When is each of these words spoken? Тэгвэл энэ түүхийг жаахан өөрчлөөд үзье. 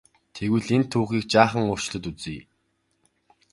Тэгвэл 0.35 0.67
энэ 0.75 0.87
түүхийг 0.91 1.25
жаахан 1.33 1.63
өөрчлөөд 1.69 2.05
үзье. 2.11 2.39